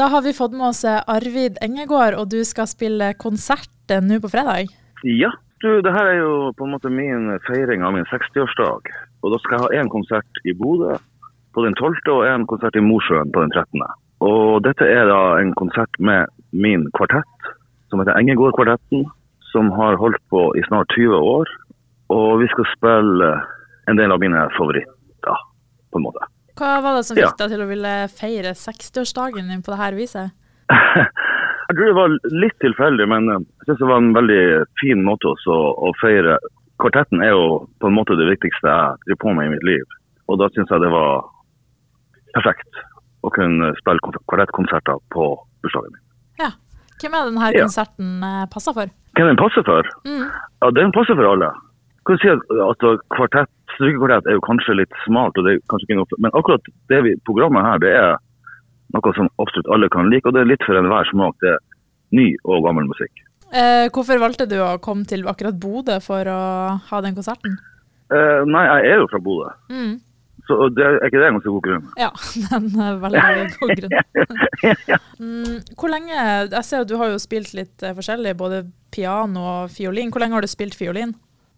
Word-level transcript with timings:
Da 0.00 0.06
har 0.08 0.22
vi 0.22 0.32
fått 0.32 0.52
med 0.52 0.64
oss 0.64 0.80
Arvid 0.88 1.58
Engegård, 1.60 2.14
og 2.16 2.30
du 2.32 2.38
skal 2.48 2.64
spille 2.70 3.10
konsert 3.20 3.92
nå 4.00 4.16
på 4.24 4.30
fredag? 4.32 4.70
Ja, 5.04 5.28
du, 5.60 5.82
det 5.84 5.92
her 5.92 6.08
er 6.08 6.16
jo 6.22 6.30
på 6.56 6.64
en 6.64 6.72
måte 6.72 6.88
min 6.88 7.26
feiring 7.44 7.84
av 7.84 7.92
min 7.92 8.08
60-årsdag. 8.08 8.88
Og 9.20 9.34
da 9.34 9.40
skal 9.42 9.58
jeg 9.58 9.66
ha 9.66 9.82
én 9.82 9.90
konsert 9.92 10.40
i 10.48 10.54
Bodø 10.56 10.96
på 11.52 11.66
den 11.66 11.76
12. 11.76 12.00
og 12.14 12.24
en 12.30 12.48
konsert 12.48 12.80
i 12.80 12.84
Mosjøen 12.86 13.28
på 13.34 13.44
den 13.44 13.52
13. 13.52 13.84
Og 14.24 14.64
dette 14.64 14.88
er 14.88 15.04
da 15.12 15.20
en 15.42 15.52
konsert 15.60 16.00
med 16.00 16.32
min 16.48 16.88
kvartett, 16.96 17.52
som 17.92 18.00
heter 18.00 18.16
Engegård-kvartetten, 18.16 19.04
som 19.52 19.68
har 19.76 20.00
holdt 20.00 20.24
på 20.32 20.48
i 20.56 20.64
snart 20.70 20.96
20 20.96 21.28
år. 21.36 21.56
Og 22.16 22.40
vi 22.40 22.48
skal 22.56 22.72
spille 22.72 23.32
en 23.84 24.00
del 24.00 24.16
av 24.16 24.24
mine 24.24 24.48
favoritter, 24.56 25.48
på 25.92 26.00
en 26.00 26.08
måte. 26.08 26.24
Hva 26.60 26.76
var 26.84 26.98
det 26.98 27.06
som 27.08 27.16
fikk 27.16 27.38
deg 27.40 27.54
til 27.54 27.64
å 27.64 27.68
ville 27.70 27.94
feire 28.12 28.52
60-årsdagen 28.52 29.48
din 29.48 29.62
på 29.64 29.72
dette 29.72 29.96
viset? 29.96 30.34
jeg 31.70 31.76
tror 31.76 31.86
det 31.86 31.96
var 31.96 32.16
litt 32.42 32.58
tilfeldig, 32.60 33.06
men 33.08 33.30
jeg 33.32 33.64
synes 33.64 33.80
det 33.80 33.88
var 33.88 34.02
en 34.02 34.12
veldig 34.18 34.42
fin 34.82 35.00
måte 35.06 35.30
også 35.32 35.56
å 35.56 35.92
feire. 36.02 36.36
Kvartetten 36.82 37.24
er 37.24 37.32
jo 37.32 37.62
på 37.80 37.88
en 37.88 37.96
måte 37.96 38.18
det 38.20 38.28
viktigste 38.28 38.68
jeg 38.68 39.00
driver 39.06 39.22
på 39.24 39.34
med 39.38 39.48
i 39.48 39.54
mitt 39.54 39.66
liv. 39.70 39.96
Og 40.28 40.40
da 40.42 40.50
syns 40.52 40.68
jeg 40.68 40.84
det 40.84 40.92
var 40.92 41.24
perfekt 42.36 42.84
å 43.24 43.32
kunne 43.34 43.72
spille 43.80 44.12
kvartettkonserter 44.28 45.00
på 45.14 45.30
bursdagen 45.64 45.96
min. 45.96 46.04
Ja. 46.44 46.52
Hvem 47.00 47.16
er 47.16 47.28
denne 47.30 47.50
konserten 47.56 48.08
ja. 48.20 48.30
Eh, 48.44 48.48
passer 48.52 48.76
for? 48.76 48.92
Hvem 49.16 49.32
den 49.32 49.40
passer 49.40 49.64
for? 49.64 49.88
Mm. 50.04 50.26
Ja, 50.60 50.70
Den 50.76 50.92
passer 50.92 51.16
for 51.16 51.32
alle. 51.32 51.48
Kan 52.04 52.16
du 52.16 52.22
si 52.22 52.30
at, 52.32 52.52
at 52.68 52.84
kvartett, 53.16 53.52
Strykekvartett 53.80 54.28
er 54.28 54.36
jo 54.36 54.44
kanskje 54.44 54.76
litt 54.76 54.98
smalt, 55.06 55.38
og 55.40 55.46
det 55.46 55.56
er 55.56 55.62
kanskje 55.72 55.88
ikke 55.88 55.98
noe, 56.02 56.18
men 56.20 56.34
akkurat 56.36 56.66
det 56.92 57.00
vi, 57.06 57.14
programmet 57.24 57.64
her, 57.64 57.80
det 57.80 57.94
er 57.96 58.18
noe 58.92 59.14
som 59.16 59.30
absolutt 59.40 59.70
alle 59.72 59.88
kan 59.92 60.10
like, 60.12 60.28
og 60.28 60.36
det 60.36 60.44
er 60.44 60.50
litt 60.50 60.66
for 60.66 60.76
enhver 60.76 61.08
smak. 61.08 61.38
Det 61.40 61.54
er 61.54 61.64
ny 62.16 62.28
og 62.44 62.66
gammel 62.66 62.90
musikk. 62.90 63.24
Eh, 63.50 63.88
hvorfor 63.90 64.20
valgte 64.22 64.46
du 64.50 64.58
å 64.62 64.76
komme 64.82 65.08
til 65.08 65.24
akkurat 65.30 65.56
Bodø 65.58 65.96
for 66.04 66.28
å 66.30 66.42
ha 66.90 67.02
den 67.02 67.16
konserten? 67.16 67.56
Eh, 68.10 68.42
nei, 68.46 68.62
jeg 68.68 68.92
er 68.92 69.02
jo 69.02 69.10
fra 69.10 69.22
Bodø. 69.22 69.50
Mm. 69.72 69.96
Så 70.50 70.56
det, 70.74 70.82
er 70.82 71.06
ikke 71.06 71.20
det 71.20 71.26
en 71.28 71.36
ganske 71.38 71.52
god 71.54 71.64
grunn? 71.66 71.88
Ja, 72.00 72.10
den 72.50 72.68
er 72.82 73.00
veldig 73.02 73.24
god 73.56 73.72
grunn. 73.80 73.96
mm, 75.22 75.56
hvor 75.78 75.92
lenge, 75.92 76.14
Jeg 76.18 76.64
ser 76.66 76.84
at 76.84 76.90
du 76.90 76.96
har 76.98 77.12
jo 77.12 77.22
spilt 77.22 77.54
litt 77.58 77.86
eh, 77.86 77.94
forskjellig, 77.96 78.36
både 78.38 78.64
piano 78.94 79.46
og 79.56 79.74
fiolin. 79.74 80.10
Hvor 80.10 80.24
lenge 80.24 80.38
har 80.38 80.46
du 80.46 80.50
spilt 80.50 80.78
fiolin? 80.78 81.14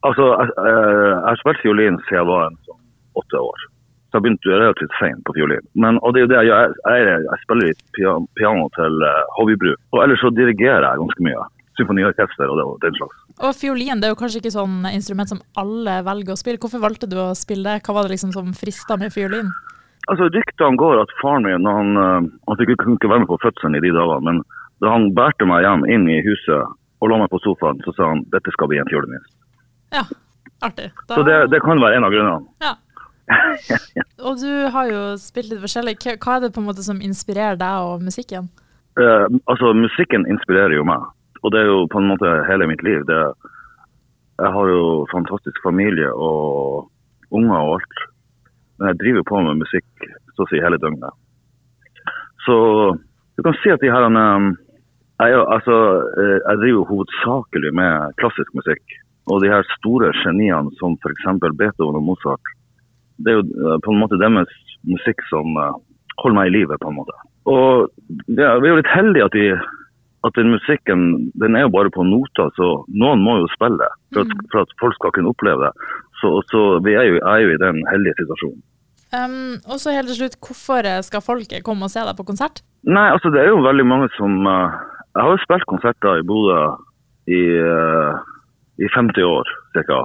Altså, 0.07 0.29
jeg, 0.35 0.55
jeg 0.57 1.29
har 1.29 1.39
spilt 1.41 1.63
fiolin 1.63 2.01
siden 2.07 2.19
jeg 2.21 2.29
var 2.31 2.49
en 2.49 2.59
sånn 2.67 2.81
åtte 3.23 3.43
år. 3.43 3.65
Så 4.13 4.19
jeg 4.19 4.25
begynte 4.27 4.53
relativt 4.53 4.95
seint 4.99 5.23
på 5.25 5.35
fiolin. 5.37 5.65
Men, 5.79 5.97
og 6.05 6.13
det 6.13 6.21
er 6.21 6.27
jo 6.27 6.31
det 6.33 6.39
jeg 6.41 6.49
gjør. 6.51 6.75
Jeg, 6.85 7.05
jeg, 7.09 7.25
jeg, 7.25 7.43
spiller 7.47 7.71
litt 7.71 8.01
piano 8.37 8.67
til 8.77 9.05
uh, 9.09 9.21
hobbybruk. 9.39 9.81
Og 9.95 10.03
ellers 10.05 10.21
så 10.21 10.31
dirigerer 10.37 10.85
jeg 10.85 11.01
ganske 11.01 11.27
mye. 11.29 11.47
Symfoniorkester 11.81 12.51
og 12.53 12.59
det, 12.59 12.65
og 12.69 12.83
den 12.83 12.99
slags. 12.99 13.21
Og 13.41 13.55
fiolin 13.57 14.03
det 14.03 14.11
er 14.11 14.13
jo 14.13 14.19
kanskje 14.21 14.43
ikke 14.43 14.53
sånn 14.53 14.83
instrument 14.91 15.33
som 15.33 15.41
alle 15.57 16.03
velger 16.05 16.35
å 16.35 16.41
spille. 16.41 16.61
Hvorfor 16.61 16.83
valgte 16.83 17.09
du 17.09 17.17
å 17.23 17.31
spille 17.39 17.65
det? 17.65 17.87
Hva 17.87 17.97
var 17.97 18.05
det 18.05 18.19
liksom 18.19 18.35
som 18.37 18.53
frista 18.57 18.99
med 19.01 19.15
fiolin? 19.15 19.49
Altså 20.11 20.27
Ryktene 20.35 20.77
går 20.77 21.01
at 21.01 21.17
faren 21.23 21.47
min 21.47 21.69
han, 21.71 21.97
uh, 21.97 22.21
han 22.51 22.61
fikk 22.61 22.75
ikke 22.75 23.09
være 23.09 23.25
med 23.25 23.31
på 23.31 23.41
fødselen 23.47 23.79
i 23.79 23.85
de 23.87 23.95
dagene, 23.97 24.27
men 24.29 24.43
da 24.83 24.93
han 24.93 25.13
bærte 25.17 25.47
meg 25.49 25.65
hjem 25.65 25.87
inn 25.95 26.09
i 26.11 26.21
huset 26.27 26.69
og 27.03 27.11
la 27.11 27.23
meg 27.23 27.33
på 27.33 27.41
sofaen, 27.41 27.81
så 27.87 27.95
sa 27.97 28.11
han 28.13 28.27
dette 28.35 28.53
skal 28.53 28.69
bli 28.69 28.83
en 28.83 28.91
fiolinist. 28.91 29.33
Ja, 29.93 30.07
artig. 30.65 30.91
Da... 31.09 31.15
Så 31.15 31.23
det, 31.27 31.37
det, 31.53 31.61
kan 31.65 31.81
være 31.83 31.99
en 31.99 32.09
av 32.09 32.15
grunnene. 32.15 32.49
Ja. 32.65 32.75
og 34.27 34.41
du 34.43 34.51
har 34.75 34.91
jo 34.91 35.03
spilt 35.21 35.53
litt 35.53 35.63
forskjellig. 35.63 35.97
Hva 36.23 36.37
er 36.37 36.47
det 36.47 36.53
på 36.55 36.63
en 36.63 36.69
måte 36.71 36.85
som 36.85 37.03
inspirerer 37.05 37.59
deg 37.61 37.89
og 37.89 38.05
musikken? 38.05 38.51
Eh, 39.01 39.27
altså, 39.49 39.73
Musikken 39.77 40.27
inspirerer 40.29 40.75
jo 40.77 40.85
meg, 40.85 41.05
og 41.41 41.55
det 41.55 41.63
er 41.63 41.71
jo 41.71 41.85
på 41.93 42.01
en 42.01 42.11
måte 42.11 42.33
hele 42.49 42.69
mitt 42.69 42.83
liv. 42.85 43.05
Det, 43.09 43.21
jeg 44.43 44.51
har 44.57 44.73
jo 44.73 44.83
fantastisk 45.13 45.63
familie 45.65 46.11
og 46.13 46.89
unger 47.33 47.59
og 47.59 47.79
alt. 47.79 48.05
Men 48.79 48.91
jeg 48.91 49.01
driver 49.05 49.29
på 49.29 49.41
med 49.47 49.63
musikk 49.63 50.11
så 50.37 50.45
å 50.45 50.51
si 50.51 50.61
hele 50.61 50.81
døgnet. 50.81 51.15
Så 52.43 52.57
du 53.39 53.43
kan 53.47 53.57
si 53.63 53.71
at 53.73 53.81
de 53.85 53.93
her 53.93 54.09
um, 54.09 54.53
jeg, 55.23 55.39
altså, 55.55 55.77
eh, 56.19 56.39
jeg 56.41 56.61
driver 56.63 56.89
hovedsakelig 56.91 57.71
med 57.79 58.17
klassisk 58.19 58.51
musikk. 58.59 58.97
Og 59.31 59.43
de 59.43 59.51
her 59.53 59.67
store 59.79 60.11
geniene 60.23 60.73
som 60.81 60.97
f.eks. 60.99 61.29
Beethoven 61.59 62.01
og 62.01 62.07
Mozart, 62.09 62.55
det 63.23 63.33
er 63.33 63.39
jo 63.39 63.45
eh, 63.47 63.79
på 63.85 63.93
en 63.93 64.01
måte 64.03 64.19
deres 64.19 64.51
musikk 64.89 65.23
som 65.29 65.55
uh, 65.55 65.77
holder 66.19 66.39
meg 66.41 66.51
i 66.51 66.57
live, 66.57 66.79
på 66.83 66.91
en 66.91 66.99
måte. 66.99 67.15
Og 67.51 67.87
ja, 68.27 68.57
vi 68.59 68.67
er 68.67 68.73
jo 68.73 68.81
litt 68.81 68.91
heldige 68.91 69.29
at, 69.29 69.37
de, 69.37 69.45
at 70.27 70.39
den 70.39 70.51
musikken 70.55 71.05
den 71.39 71.59
er 71.59 71.69
jo 71.69 71.75
bare 71.77 71.93
på 71.95 72.03
noter, 72.07 72.51
så 72.59 72.73
noen 72.91 73.23
må 73.23 73.37
jo 73.39 73.51
spille 73.55 73.87
for 74.11 74.25
at, 74.25 74.35
mm. 74.35 74.43
for 74.51 74.65
at 74.65 74.75
folk 74.83 74.99
skal 74.99 75.15
kunne 75.15 75.31
oppleve 75.31 75.69
det. 75.69 75.89
Så, 76.19 76.35
så 76.51 76.65
vi 76.83 76.97
er 76.99 77.13
jo, 77.13 77.23
er 77.23 77.45
jo 77.45 77.55
i 77.55 77.63
den 77.63 77.83
heldige 77.91 78.19
situasjonen. 78.23 78.61
Um, 79.13 79.59
og 79.69 79.77
så 79.77 79.93
helt 79.93 80.09
til 80.09 80.23
slutt, 80.23 80.39
Hvorfor 80.41 80.87
skal 81.05 81.21
folket 81.21 81.65
komme 81.67 81.85
og 81.85 81.93
se 81.93 82.01
deg 82.01 82.17
på 82.17 82.25
konsert? 82.25 82.63
Nei, 82.89 83.11
altså 83.13 83.29
Det 83.29 83.43
er 83.43 83.51
jo 83.51 83.59
veldig 83.61 83.85
mange 83.85 84.07
som 84.17 84.39
uh, 84.49 84.73
Jeg 85.13 85.21
har 85.21 85.35
jo 85.35 85.43
spilt 85.43 85.67
konserter 85.69 86.23
i 86.23 86.25
Bodø 86.25 86.63
i 87.29 87.43
uh, 87.61 88.23
i 88.81 88.89
50 88.95 89.25
år 89.25 89.49
ca. 89.75 90.01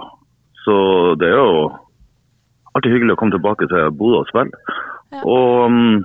Så 0.65 0.75
det 1.19 1.29
er 1.31 1.39
jo 1.39 1.69
alltid 2.75 2.93
hyggelig 2.93 3.15
å 3.15 3.19
komme 3.19 3.35
tilbake 3.35 3.69
til 3.71 3.89
Bodø 3.97 4.21
og 4.21 4.29
spille. 4.31 4.75
Ja. 5.15 5.23
Og 5.23 5.71
um, 5.71 6.03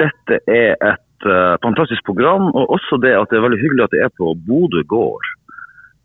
dette 0.00 0.40
er 0.50 0.74
et 0.74 1.28
uh, 1.28 1.54
fantastisk 1.64 2.04
program, 2.08 2.50
og 2.50 2.74
også 2.76 2.98
det 3.04 3.14
at 3.16 3.30
det 3.30 3.38
er 3.38 3.46
veldig 3.46 3.60
hyggelig 3.62 3.86
at 3.86 3.94
det 3.94 4.04
er 4.06 4.14
på 4.18 4.34
Bodø 4.48 4.82
gård. 4.90 5.32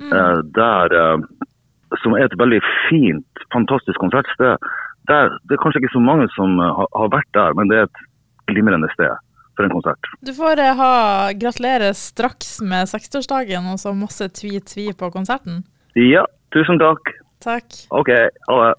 Mm. 0.04 0.12
Uh, 0.12 0.40
der, 0.56 0.96
uh, 0.96 1.98
som 2.04 2.16
er 2.18 2.28
et 2.28 2.40
veldig 2.40 2.62
fint, 2.88 3.46
fantastisk 3.56 4.00
konsertsted. 4.04 4.62
Der, 5.10 5.38
det 5.46 5.58
er 5.58 5.62
kanskje 5.62 5.84
ikke 5.84 5.96
så 5.96 6.04
mange 6.04 6.30
som 6.34 6.58
har, 6.62 6.90
har 6.98 7.14
vært 7.14 7.32
der, 7.38 7.58
men 7.58 7.72
det 7.72 7.82
er 7.82 7.90
et 7.90 8.04
glimrende 8.50 8.90
sted 8.94 9.14
for 9.56 9.66
en 9.66 9.74
konsert. 9.74 10.10
Du 10.26 10.34
får 10.36 10.62
ha 10.78 10.96
gratulere 11.40 11.94
straks 11.98 12.58
med 12.66 12.90
60-årsdagen 12.92 13.70
og 13.72 13.80
så 13.82 13.94
masse 13.96 14.28
tvi-tvi 14.38 14.90
på 14.98 15.12
konserten. 15.14 15.64
Ja, 15.96 16.26
tusen 16.52 16.80
takk. 16.80 17.14
Takk. 17.40 17.72
OK, 17.96 18.10
ha 18.50 18.56
det. 18.68 18.76